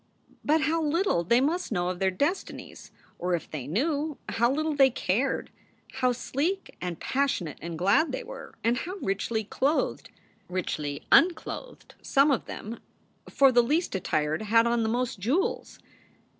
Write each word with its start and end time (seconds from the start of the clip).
But 0.43 0.61
how 0.61 0.81
little 0.81 1.23
they 1.23 1.39
must 1.39 1.71
know 1.71 1.89
of 1.89 1.99
their 1.99 2.09
des 2.09 2.33
tinies! 2.43 2.89
Or, 3.19 3.35
if 3.35 3.47
they 3.51 3.67
knew, 3.67 4.17
how 4.29 4.51
little 4.51 4.73
they 4.73 4.89
cared! 4.89 5.51
How 5.97 6.11
sleek 6.11 6.75
and 6.81 6.99
passionate 6.99 7.59
and 7.61 7.77
glad 7.77 8.11
they 8.11 8.23
were, 8.23 8.55
and 8.63 8.77
how 8.77 8.95
richly 8.95 9.43
clothed! 9.43 10.09
richly 10.49 11.03
unclothed, 11.11 11.93
some 12.01 12.31
of 12.31 12.45
them; 12.45 12.79
for 13.29 13.51
the 13.51 13.61
least 13.61 13.93
attired 13.93 14.41
had 14.41 14.65
on 14.65 14.81
the 14.81 14.89
most 14.89 15.19
jewels. 15.19 15.77